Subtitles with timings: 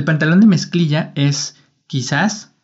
[0.00, 2.54] El pantalón de mezclilla es, quizás,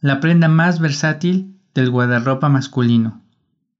[0.00, 3.22] la prenda más versátil del guardarropa masculino.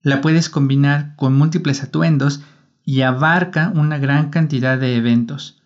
[0.02, 2.42] La puedes combinar con múltiples atuendos
[2.84, 5.62] y abarca una gran cantidad de eventos.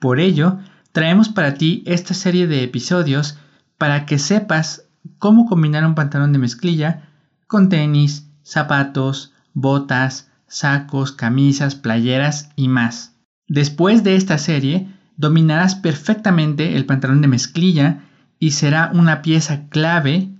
[0.00, 0.60] Por ello,
[0.92, 3.38] traemos para ti esta serie de episodios
[3.76, 7.10] para que sepas cómo combinar un pantalón de mezclilla
[7.46, 13.14] con tenis, zapatos, botas, sacos, camisas, playeras y más.
[13.46, 18.00] Después de esta serie, dominarás perfectamente el pantalón de mezclilla
[18.38, 20.30] y será una pieza clave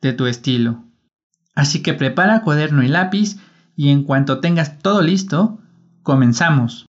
[0.00, 0.84] de tu estilo.
[1.54, 3.36] Así que prepara cuaderno y lápiz
[3.76, 5.58] y en cuanto tengas todo listo,
[6.02, 6.86] comenzamos.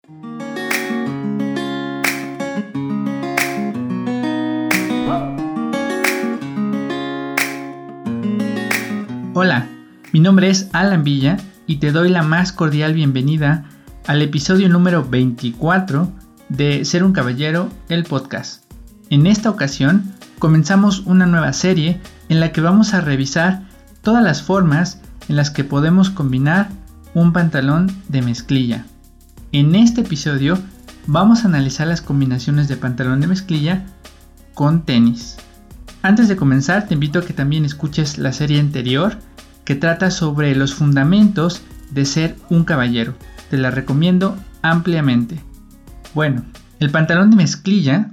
[9.34, 9.66] Hola,
[10.12, 13.64] mi nombre es Alan Villa y te doy la más cordial bienvenida
[14.06, 16.21] al episodio número 24
[16.56, 18.64] de Ser un Caballero, el podcast.
[19.08, 21.98] En esta ocasión comenzamos una nueva serie
[22.28, 23.62] en la que vamos a revisar
[24.02, 26.68] todas las formas en las que podemos combinar
[27.14, 28.84] un pantalón de mezclilla.
[29.52, 30.58] En este episodio
[31.06, 33.86] vamos a analizar las combinaciones de pantalón de mezclilla
[34.52, 35.36] con tenis.
[36.02, 39.16] Antes de comenzar te invito a que también escuches la serie anterior
[39.64, 43.14] que trata sobre los fundamentos de ser un caballero.
[43.48, 45.40] Te la recomiendo ampliamente.
[46.14, 46.44] Bueno,
[46.78, 48.10] el pantalón de mezclilla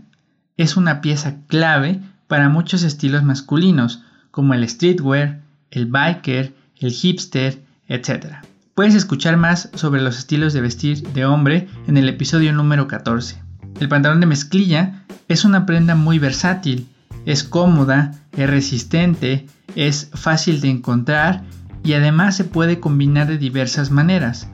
[0.55, 5.41] es una pieza clave para muchos estilos masculinos, como el streetwear,
[5.72, 8.38] el biker, el hipster, etc.
[8.73, 13.41] Puedes escuchar más sobre los estilos de vestir de hombre en el episodio número 14.
[13.81, 16.88] El pantalón de mezclilla es una prenda muy versátil,
[17.25, 21.44] es cómoda, es resistente, es fácil de encontrar
[21.84, 24.47] y además se puede combinar de diversas maneras.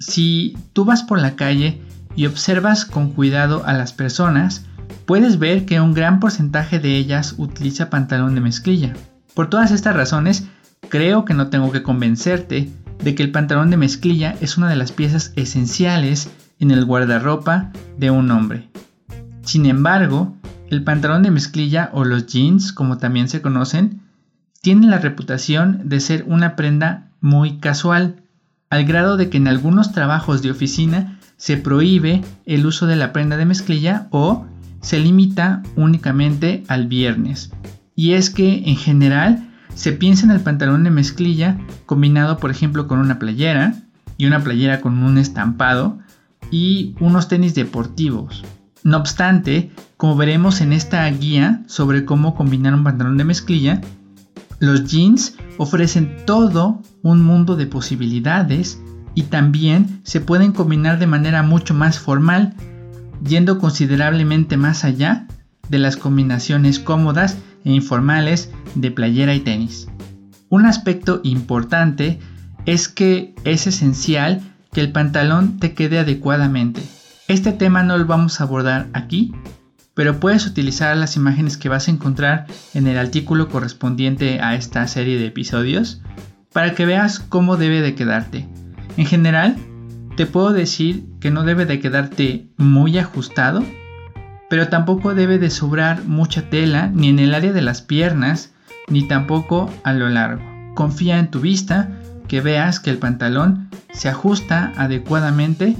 [0.00, 1.82] Si tú vas por la calle
[2.18, 4.64] y observas con cuidado a las personas,
[5.06, 8.92] puedes ver que un gran porcentaje de ellas utiliza pantalón de mezclilla.
[9.34, 10.48] Por todas estas razones,
[10.88, 12.72] creo que no tengo que convencerte
[13.04, 16.28] de que el pantalón de mezclilla es una de las piezas esenciales
[16.58, 18.68] en el guardarropa de un hombre.
[19.42, 20.34] Sin embargo,
[20.70, 24.02] el pantalón de mezclilla o los jeans, como también se conocen,
[24.60, 28.24] tienen la reputación de ser una prenda muy casual,
[28.70, 33.12] al grado de que en algunos trabajos de oficina se prohíbe el uso de la
[33.12, 34.46] prenda de mezclilla o
[34.80, 37.50] se limita únicamente al viernes.
[37.94, 42.88] Y es que en general se piensa en el pantalón de mezclilla combinado por ejemplo
[42.88, 43.74] con una playera
[44.16, 45.98] y una playera con un estampado
[46.50, 48.44] y unos tenis deportivos.
[48.84, 53.80] No obstante, como veremos en esta guía sobre cómo combinar un pantalón de mezclilla,
[54.60, 58.80] los jeans ofrecen todo un mundo de posibilidades
[59.14, 62.54] y también se pueden combinar de manera mucho más formal,
[63.24, 65.26] yendo considerablemente más allá
[65.68, 69.88] de las combinaciones cómodas e informales de playera y tenis.
[70.48, 72.20] Un aspecto importante
[72.64, 74.40] es que es esencial
[74.72, 76.82] que el pantalón te quede adecuadamente.
[77.26, 79.32] Este tema no lo vamos a abordar aquí,
[79.98, 84.86] pero puedes utilizar las imágenes que vas a encontrar en el artículo correspondiente a esta
[84.86, 86.00] serie de episodios
[86.52, 88.46] para que veas cómo debe de quedarte.
[88.96, 89.56] En general,
[90.16, 93.64] te puedo decir que no debe de quedarte muy ajustado,
[94.48, 98.52] pero tampoco debe de sobrar mucha tela ni en el área de las piernas,
[98.86, 100.44] ni tampoco a lo largo.
[100.76, 101.90] Confía en tu vista,
[102.28, 105.76] que veas que el pantalón se ajusta adecuadamente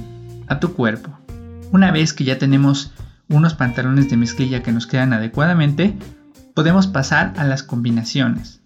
[0.47, 1.17] a tu cuerpo.
[1.71, 2.91] Una vez que ya tenemos
[3.29, 5.97] unos pantalones de mezclilla que nos quedan adecuadamente,
[6.53, 8.61] podemos pasar a las combinaciones.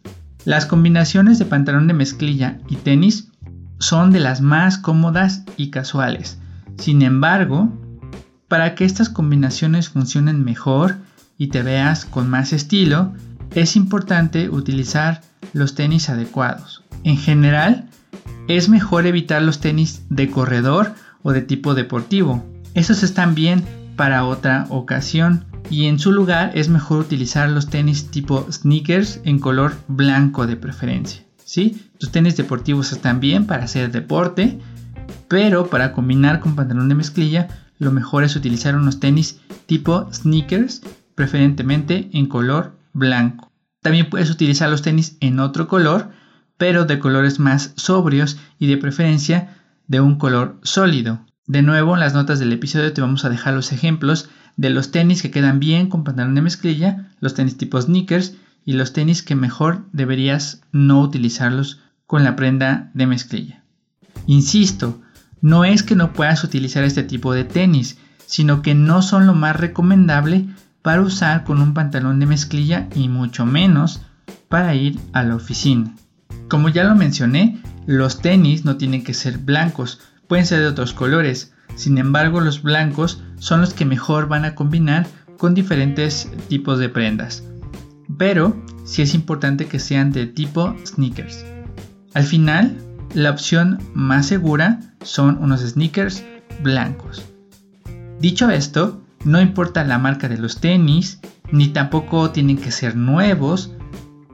[0.45, 3.29] Las combinaciones de pantalón de mezclilla y tenis
[3.79, 6.39] son de las más cómodas y casuales.
[6.77, 7.71] Sin embargo,
[8.47, 10.97] para que estas combinaciones funcionen mejor
[11.37, 13.13] y te veas con más estilo,
[13.51, 15.21] es importante utilizar
[15.53, 16.83] los tenis adecuados.
[17.03, 17.89] En general,
[18.47, 22.43] es mejor evitar los tenis de corredor o de tipo deportivo.
[22.73, 23.63] Esos están bien
[23.95, 29.39] para otra ocasión y en su lugar es mejor utilizar los tenis tipo sneakers en
[29.39, 31.23] color blanco de preferencia.
[31.43, 31.89] ¿sí?
[31.97, 34.59] Tus tenis deportivos están bien para hacer deporte,
[35.27, 37.47] pero para combinar con pantalón de mezclilla,
[37.79, 40.81] lo mejor es utilizar unos tenis tipo sneakers,
[41.15, 43.51] preferentemente en color blanco.
[43.81, 46.11] También puedes utilizar los tenis en otro color,
[46.57, 49.57] pero de colores más sobrios y de preferencia
[49.87, 51.25] de un color sólido.
[51.45, 54.91] De nuevo, en las notas del episodio te vamos a dejar los ejemplos de los
[54.91, 59.23] tenis que quedan bien con pantalón de mezclilla, los tenis tipo sneakers y los tenis
[59.23, 63.63] que mejor deberías no utilizarlos con la prenda de mezclilla.
[64.25, 65.01] Insisto,
[65.41, 69.33] no es que no puedas utilizar este tipo de tenis, sino que no son lo
[69.33, 70.47] más recomendable
[70.81, 74.01] para usar con un pantalón de mezclilla y mucho menos
[74.47, 75.93] para ir a la oficina.
[76.47, 79.99] Como ya lo mencioné, los tenis no tienen que ser blancos,
[80.33, 81.53] pueden ser de otros colores.
[81.75, 85.05] Sin embargo, los blancos son los que mejor van a combinar
[85.37, 87.43] con diferentes tipos de prendas.
[88.17, 91.45] Pero sí es importante que sean de tipo sneakers.
[92.15, 92.75] Al final,
[93.13, 96.23] la opción más segura son unos sneakers
[96.63, 97.23] blancos.
[98.19, 101.19] Dicho esto, no importa la marca de los tenis,
[101.51, 103.71] ni tampoco tienen que ser nuevos,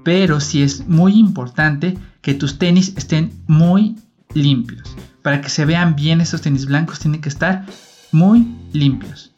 [0.06, 3.98] pero sí es muy importante que tus tenis estén muy
[4.34, 4.96] limpios.
[5.22, 7.66] Para que se vean bien estos tenis blancos tienen que estar
[8.12, 9.32] muy limpios.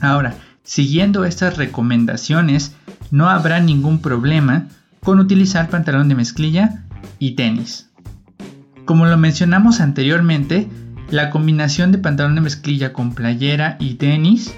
[0.00, 2.74] Ahora, siguiendo estas recomendaciones,
[3.10, 4.68] no habrá ningún problema
[5.00, 6.84] con utilizar pantalón de mezclilla
[7.18, 7.90] y tenis.
[8.84, 10.68] Como lo mencionamos anteriormente,
[11.10, 14.54] la combinación de pantalón de mezclilla con playera y tenis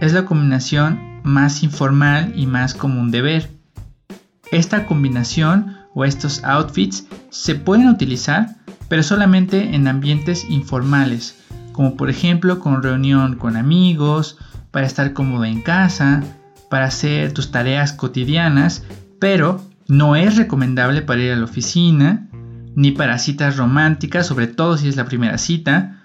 [0.00, 3.50] es la combinación más informal y más común de ver.
[4.50, 8.56] Esta combinación o estos outfits se pueden utilizar
[8.92, 11.34] pero solamente en ambientes informales,
[11.72, 14.36] como por ejemplo con reunión con amigos,
[14.70, 16.22] para estar cómodo en casa,
[16.68, 18.84] para hacer tus tareas cotidianas,
[19.18, 22.28] pero no es recomendable para ir a la oficina,
[22.76, 26.02] ni para citas románticas, sobre todo si es la primera cita,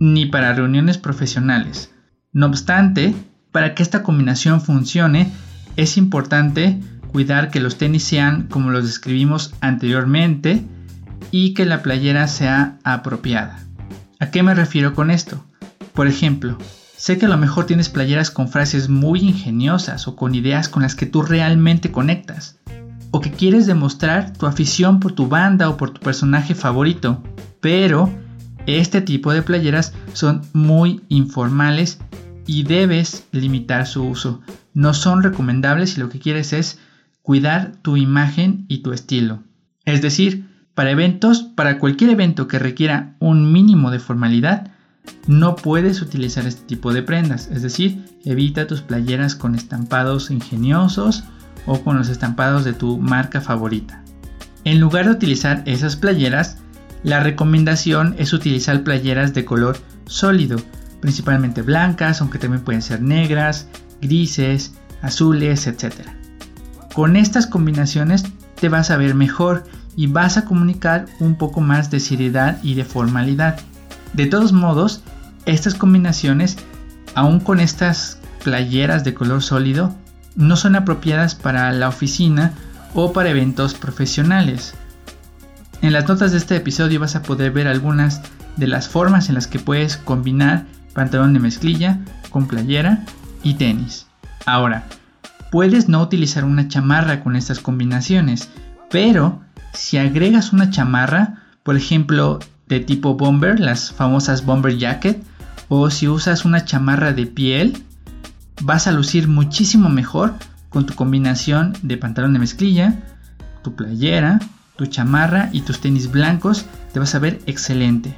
[0.00, 1.92] ni para reuniones profesionales.
[2.32, 3.14] No obstante,
[3.52, 5.30] para que esta combinación funcione,
[5.76, 6.80] es importante
[7.12, 10.64] cuidar que los tenis sean como los describimos anteriormente
[11.36, 13.58] y que la playera sea apropiada.
[14.20, 15.44] ¿A qué me refiero con esto?
[15.92, 16.56] Por ejemplo,
[16.96, 20.84] sé que a lo mejor tienes playeras con frases muy ingeniosas o con ideas con
[20.84, 22.60] las que tú realmente conectas
[23.10, 27.20] o que quieres demostrar tu afición por tu banda o por tu personaje favorito,
[27.60, 28.08] pero
[28.66, 31.98] este tipo de playeras son muy informales
[32.46, 34.40] y debes limitar su uso.
[34.72, 36.78] No son recomendables si lo que quieres es
[37.22, 39.42] cuidar tu imagen y tu estilo.
[39.84, 44.70] Es decir, para eventos, para cualquier evento que requiera un mínimo de formalidad,
[45.26, 47.48] no puedes utilizar este tipo de prendas.
[47.52, 51.24] Es decir, evita tus playeras con estampados ingeniosos
[51.66, 54.02] o con los estampados de tu marca favorita.
[54.64, 56.58] En lugar de utilizar esas playeras,
[57.02, 59.76] la recomendación es utilizar playeras de color
[60.06, 60.56] sólido,
[61.00, 63.68] principalmente blancas, aunque también pueden ser negras,
[64.00, 65.92] grises, azules, etc.
[66.94, 68.24] Con estas combinaciones
[68.58, 69.64] te vas a ver mejor
[69.96, 73.60] y vas a comunicar un poco más de seriedad y de formalidad.
[74.12, 75.02] De todos modos,
[75.46, 76.56] estas combinaciones,
[77.14, 79.94] aún con estas playeras de color sólido,
[80.36, 82.52] no son apropiadas para la oficina
[82.94, 84.74] o para eventos profesionales.
[85.82, 88.22] En las notas de este episodio vas a poder ver algunas
[88.56, 90.64] de las formas en las que puedes combinar
[90.94, 91.98] pantalón de mezclilla
[92.30, 93.04] con playera
[93.42, 94.06] y tenis.
[94.46, 94.84] Ahora,
[95.50, 98.48] puedes no utilizar una chamarra con estas combinaciones,
[98.90, 99.40] pero
[99.74, 102.38] si agregas una chamarra, por ejemplo,
[102.68, 105.22] de tipo bomber, las famosas bomber jacket,
[105.68, 107.82] o si usas una chamarra de piel,
[108.62, 110.34] vas a lucir muchísimo mejor
[110.68, 113.02] con tu combinación de pantalón de mezclilla,
[113.62, 114.40] tu playera,
[114.76, 118.14] tu chamarra y tus tenis blancos, te vas a ver excelente.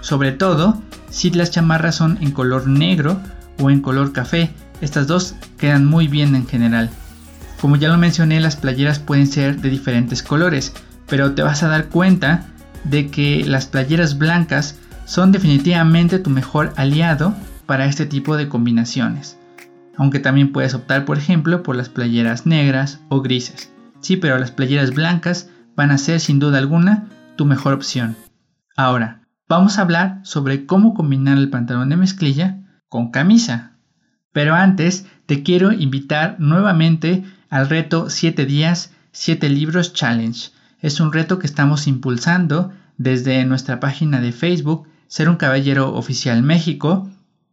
[0.00, 3.20] Sobre todo si las chamarras son en color negro
[3.60, 4.50] o en color café,
[4.80, 6.90] estas dos quedan muy bien en general.
[7.62, 10.74] Como ya lo mencioné, las playeras pueden ser de diferentes colores,
[11.08, 12.48] pero te vas a dar cuenta
[12.84, 17.34] de que las playeras blancas son definitivamente tu mejor aliado
[17.64, 19.38] para este tipo de combinaciones
[19.96, 23.72] aunque también puedes optar por ejemplo por las playeras negras o grises.
[24.00, 28.16] Sí, pero las playeras blancas van a ser sin duda alguna tu mejor opción.
[28.76, 32.58] Ahora, vamos a hablar sobre cómo combinar el pantalón de mezclilla
[32.88, 33.72] con camisa.
[34.32, 37.22] Pero antes te quiero invitar nuevamente
[37.52, 40.52] al reto 7 días, 7 libros challenge.
[40.80, 46.42] Es un reto que estamos impulsando desde nuestra página de Facebook, Ser un Caballero Oficial
[46.42, 47.10] México,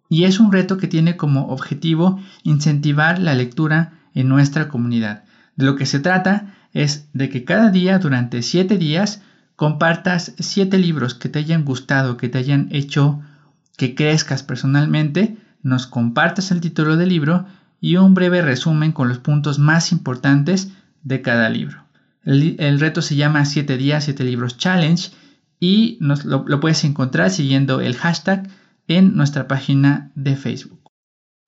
[0.08, 5.25] y es un reto que tiene como objetivo incentivar la lectura en nuestra comunidad.
[5.58, 9.22] De lo que se trata es de que cada día durante 7 días
[9.58, 13.20] compartas 7 libros que te hayan gustado, que te hayan hecho
[13.75, 17.48] que crezcas personalmente, nos compartas el título del libro
[17.81, 20.71] y un breve resumen con los puntos más importantes
[21.03, 21.86] de cada libro.
[22.24, 25.12] El, reto se llama 7 días, 7 libros challenge
[25.59, 28.48] y lo, lo puedes encontrar siguiendo el hashtag
[28.88, 30.91] en nuestra página de Facebook.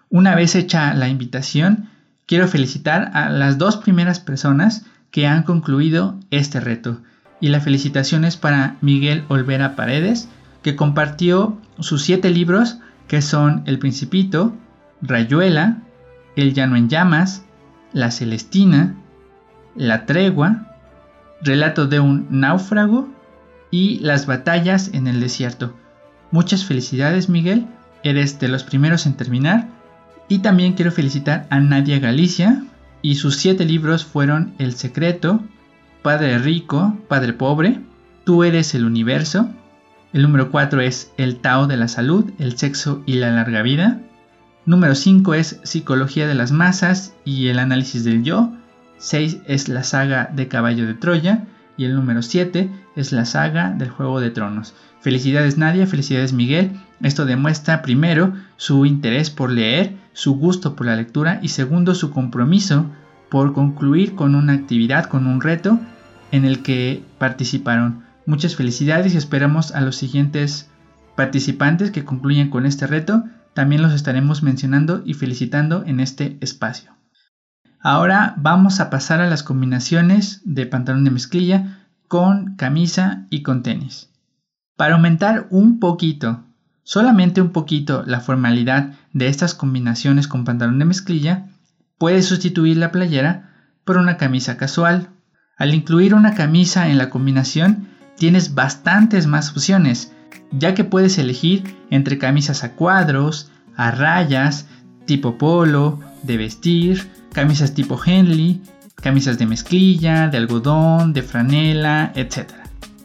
[0.09, 1.89] Una vez hecha la invitación,
[2.25, 7.01] quiero felicitar a las dos primeras personas que han concluido este reto.
[7.39, 10.29] Y la felicitación es para Miguel Olvera Paredes,
[10.61, 14.55] que compartió sus siete libros, que son El Principito,
[15.01, 15.79] Rayuela,
[16.35, 17.43] El llano en llamas,
[17.93, 18.95] La Celestina,
[19.75, 20.67] La tregua,
[21.41, 23.09] Relato de un náufrago
[23.71, 25.73] y Las batallas en el desierto.
[26.31, 27.67] Muchas felicidades Miguel,
[28.03, 29.67] eres de los primeros en terminar.
[30.27, 32.63] Y también quiero felicitar a Nadia Galicia
[33.01, 35.41] y sus siete libros fueron El Secreto,
[36.01, 37.81] Padre Rico, Padre Pobre,
[38.23, 39.49] Tú eres el universo.
[40.13, 43.99] El número 4 es El Tao de la Salud, el Sexo y la Larga Vida.
[44.65, 48.51] Número 5 es Psicología de las Masas y el Análisis del Yo.
[48.99, 51.45] 6 es la saga de Caballo de Troya.
[51.77, 54.75] Y el número 7 es la saga del Juego de Tronos.
[54.99, 56.79] Felicidades Nadia, felicidades Miguel.
[57.01, 62.11] Esto demuestra primero su interés por leer, su gusto por la lectura y segundo su
[62.11, 62.85] compromiso
[63.29, 65.79] por concluir con una actividad, con un reto
[66.31, 68.03] en el que participaron.
[68.27, 70.69] Muchas felicidades y esperamos a los siguientes
[71.15, 73.23] participantes que concluyan con este reto.
[73.53, 76.91] También los estaremos mencionando y felicitando en este espacio.
[77.79, 83.63] Ahora vamos a pasar a las combinaciones de pantalón de mezclilla con camisa y con
[83.63, 84.09] tenis.
[84.77, 86.43] Para aumentar un poquito,
[86.83, 91.47] solamente un poquito, la formalidad de estas combinaciones con pantalón de mezclilla,
[91.97, 93.51] puedes sustituir la playera
[93.83, 95.09] por una camisa casual.
[95.57, 100.13] Al incluir una camisa en la combinación, tienes bastantes más opciones,
[100.51, 104.67] ya que puedes elegir entre camisas a cuadros, a rayas,
[105.05, 108.61] tipo polo, de vestir, camisas tipo Henley,
[108.95, 112.51] camisas de mezclilla, de algodón, de franela, etc.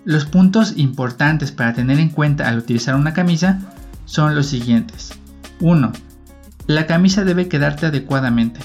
[0.05, 3.61] Los puntos importantes para tener en cuenta al utilizar una camisa
[4.05, 5.13] son los siguientes.
[5.61, 5.93] 1.
[6.67, 8.61] La camisa debe quedarte adecuadamente.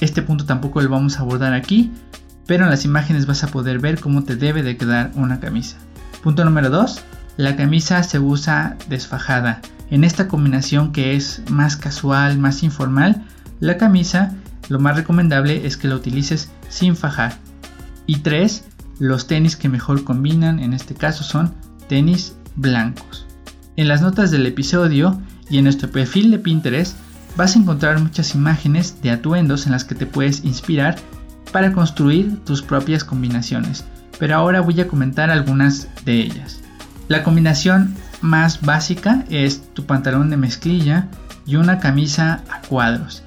[0.00, 1.92] Este punto tampoco lo vamos a abordar aquí,
[2.46, 5.78] pero en las imágenes vas a poder ver cómo te debe de quedar una camisa.
[6.22, 7.02] Punto número 2.
[7.36, 9.60] La camisa se usa desfajada.
[9.90, 13.24] En esta combinación que es más casual, más informal,
[13.60, 14.34] la camisa
[14.68, 17.36] lo más recomendable es que la utilices sin fajar.
[18.06, 18.64] Y 3
[18.98, 21.54] los tenis que mejor combinan en este caso son
[21.88, 23.26] tenis blancos.
[23.76, 25.20] En las notas del episodio
[25.50, 26.96] y en nuestro perfil de Pinterest
[27.36, 30.96] vas a encontrar muchas imágenes de atuendos en las que te puedes inspirar
[31.50, 33.84] para construir tus propias combinaciones,
[34.18, 36.61] pero ahora voy a comentar algunas de ellas.
[37.12, 41.08] La combinación más básica es tu pantalón de mezclilla
[41.44, 43.22] y una camisa a cuadros.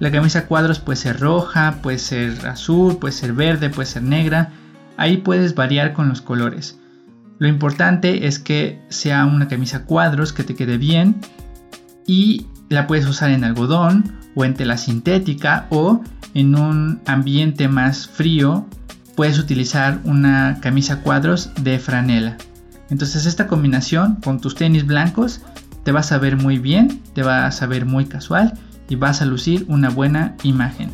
[0.00, 4.02] La camisa a cuadros puede ser roja, puede ser azul, puede ser verde, puede ser
[4.02, 4.50] negra,
[4.96, 6.80] Ahí puedes variar con los colores.
[7.38, 11.20] Lo importante es que sea una camisa cuadros que te quede bien
[12.08, 16.02] y la puedes usar en algodón o en tela sintética o
[16.34, 18.66] en un ambiente más frío
[19.14, 22.36] puedes utilizar una camisa cuadros de franela.
[22.90, 25.40] Entonces esta combinación con tus tenis blancos
[25.84, 28.54] te vas a ver muy bien, te vas a ver muy casual
[28.88, 30.90] y vas a lucir una buena imagen.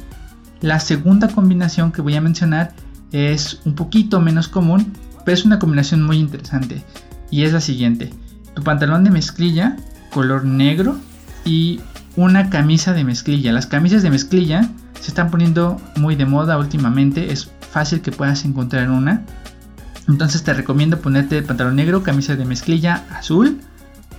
[0.61, 2.75] La segunda combinación que voy a mencionar
[3.13, 4.93] es un poquito menos común,
[5.25, 6.83] pero es una combinación muy interesante.
[7.31, 8.11] Y es la siguiente.
[8.55, 9.77] Tu pantalón de mezclilla,
[10.11, 10.97] color negro
[11.45, 11.81] y
[12.17, 13.53] una camisa de mezclilla.
[13.53, 14.69] Las camisas de mezclilla
[15.01, 17.33] se están poniendo muy de moda últimamente.
[17.33, 19.23] Es fácil que puedas encontrar una.
[20.09, 23.61] Entonces te recomiendo ponerte pantalón negro, camisa de mezclilla azul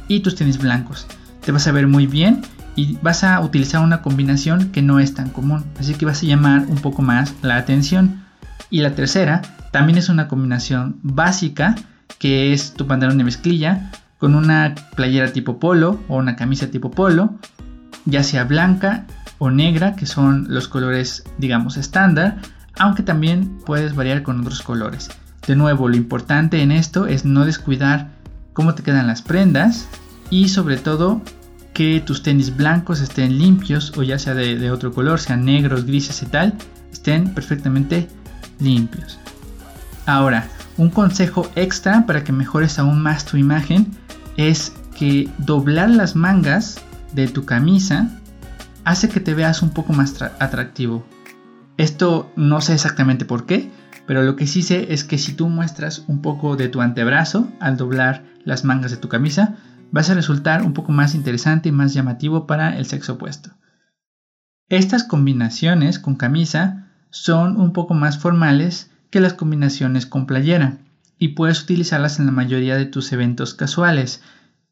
[0.08, 1.08] y tus tenis blancos.
[1.44, 2.42] Te vas a ver muy bien
[2.75, 5.63] y vas a utilizar una combinación que no es tan común.
[5.80, 8.24] Así que vas a llamar un poco más la atención.
[8.70, 11.75] Y la tercera también es una combinación básica
[12.20, 16.89] que es tu pantalón de mezclilla con una playera tipo polo o una camisa tipo
[16.89, 17.36] polo,
[18.06, 19.06] ya sea blanca
[19.38, 22.38] o negra, que son los colores digamos estándar,
[22.77, 25.10] aunque también puedes variar con otros colores.
[25.48, 28.10] De nuevo, lo importante en esto es no descuidar
[28.54, 29.88] cómo te quedan las prendas
[30.30, 31.22] y sobre todo
[31.74, 36.24] que tus tenis blancos estén limpios o ya sea de, otro color, sean negros, grises
[36.24, 36.54] y tal,
[36.92, 38.08] estén perfectamente
[38.60, 39.20] limpios.
[40.06, 40.48] Ahora,
[40.78, 43.92] un consejo extra para que mejores aún más tu imagen
[44.38, 46.80] es que doblar las mangas
[47.14, 48.10] de tu camisa
[48.86, 51.06] hace que te veas un poco más atractivo.
[51.78, 53.70] Esto no sé exactamente por qué,
[54.08, 57.52] pero lo que sí sé es que si tú muestras un poco de tu antebrazo
[57.60, 59.56] al doblar las mangas de tu camisa,
[59.92, 63.52] vas a resultar un poco más interesante y más llamativo para el sexo opuesto.
[64.70, 70.80] Estas combinaciones con camisa son un poco más formales que las combinaciones con playera
[71.18, 74.22] y puedes utilizarlas en la mayoría de tus eventos casuales.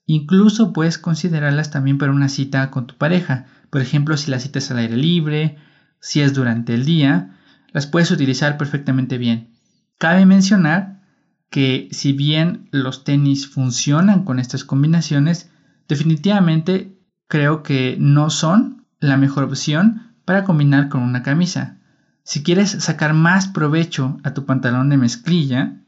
[0.06, 3.46] Incluso puedes considerarlas también para una cita con tu pareja.
[3.70, 5.58] Por ejemplo, si la cita es al aire libre,
[6.02, 7.38] si es durante el día,
[7.74, 9.50] las puedes utilizar perfectamente bien.
[9.98, 11.02] Cabe mencionar
[11.50, 15.52] que si bien los tenis funcionan con estas combinaciones,
[15.88, 21.78] definitivamente creo que no son la mejor opción para combinar con una camisa.
[22.24, 25.82] Si quieres sacar más provecho a tu pantalón de mezclilla,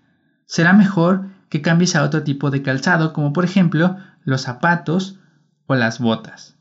[0.46, 5.20] será mejor que cambies a otro tipo de calzado, como por ejemplo los zapatos
[5.68, 6.56] o las botas.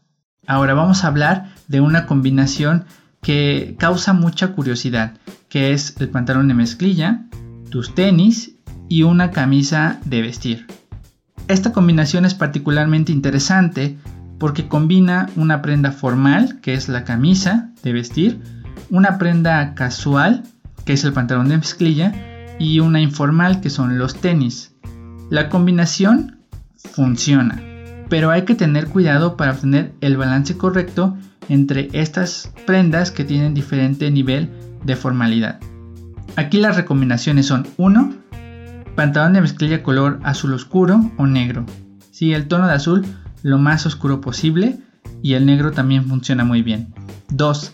[0.47, 2.85] Ahora vamos a hablar de una combinación
[3.25, 5.15] que causa mucha curiosidad,
[5.49, 7.25] que es el pantalón de mezclilla,
[7.71, 8.55] tus tenis
[8.89, 10.67] y una camisa de vestir.
[11.49, 13.99] Esta combinación es particularmente interesante
[14.39, 18.41] porque combina una prenda formal, que es la camisa de vestir,
[18.91, 20.43] una prenda casual,
[20.85, 22.13] que es el pantalón de mezclilla,
[22.59, 24.75] y una informal, que son los tenis.
[25.31, 26.41] La combinación
[26.77, 27.61] funciona,
[28.09, 31.17] pero hay que tener cuidado para obtener el balance correcto
[31.49, 34.51] entre estas prendas que tienen diferente nivel
[34.85, 35.61] de formalidad.
[36.37, 38.15] Aquí las recomendaciones son 1.
[38.97, 41.65] Pantalón de mezclilla color azul oscuro o negro.
[42.11, 43.07] Si el tono de azul
[43.43, 44.79] lo más oscuro posible
[45.23, 46.95] y el negro también funciona muy bien.
[47.31, 47.73] 2.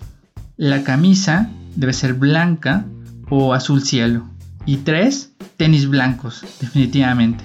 [0.57, 2.85] La camisa debe ser blanca
[3.29, 4.29] o azul cielo.
[4.67, 5.33] Y 3.
[5.57, 7.45] Tenis blancos, definitivamente.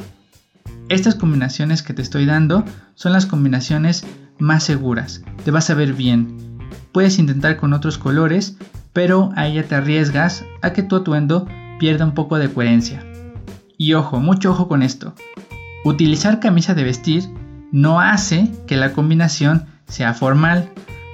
[0.88, 2.64] Estas combinaciones que te estoy dando
[2.94, 4.06] son las combinaciones
[4.38, 5.24] más seguras.
[5.44, 6.60] Te vas a ver bien.
[6.92, 8.58] Puedes intentar con otros colores,
[8.94, 11.48] pero ahí ya te arriesgas a que tu atuendo
[11.80, 13.04] pierda un poco de coherencia.
[13.78, 15.16] Y ojo, mucho ojo con esto.
[15.84, 17.24] Utilizar camisa de vestir
[17.72, 20.70] no hace que la combinación sea formal,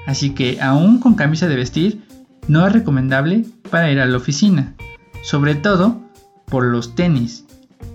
[0.06, 2.06] así que aún con camisa de vestir
[2.50, 4.76] no es recomendable para ir a la oficina,
[5.24, 6.02] sobre todo
[6.46, 7.46] por los tenis.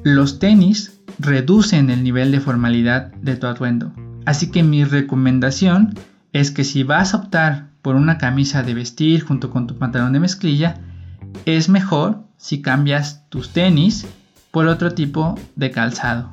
[0.02, 3.92] Los tenis reducen el nivel de formalidad de tu atuendo,
[4.24, 5.94] así que mi recomendación
[6.32, 10.12] es que si vas a optar por una camisa de vestir junto con tu pantalón
[10.12, 10.80] de mezclilla,
[11.44, 14.06] es mejor si cambias tus tenis
[14.50, 16.30] por otro tipo de calzado.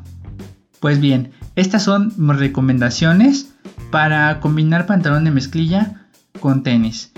[0.79, 3.53] Pues bien, estas son mis recomendaciones
[3.91, 6.07] para combinar pantalón de mezclilla
[6.39, 7.11] con tenis.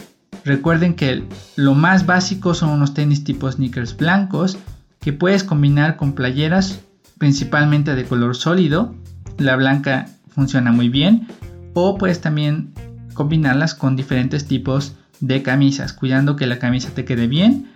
[0.44, 1.24] Recuerden que
[1.56, 4.58] lo más básico son unos tenis tipo sneakers blancos
[5.00, 6.82] que puedes combinar con playeras
[7.18, 8.96] principalmente de color sólido.
[9.38, 11.28] La blanca funciona muy bien.
[11.74, 12.74] O puedes también
[13.14, 17.72] combinarlas con diferentes tipos de camisas, cuidando que la camisa te quede bien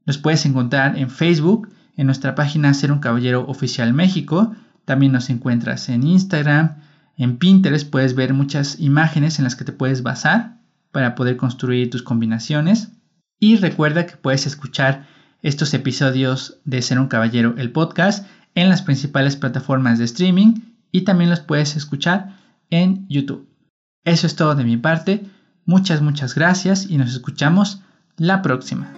[0.06, 4.54] Nos puedes encontrar en Facebook, en nuestra página Ser un Caballero Oficial México.
[4.84, 6.76] También nos encuentras en Instagram,
[7.16, 10.56] en Pinterest puedes ver muchas imágenes en las que te puedes basar
[10.92, 12.92] para poder construir tus combinaciones.
[13.40, 15.06] Y recuerda que puedes escuchar
[15.42, 20.54] estos episodios de Ser un Caballero, el podcast, en las principales plataformas de streaming
[20.92, 22.36] y también los puedes escuchar
[22.70, 23.48] en YouTube.
[24.04, 25.24] Eso es todo de mi parte.
[25.64, 27.80] Muchas, muchas gracias y nos escuchamos
[28.16, 28.92] la próxima.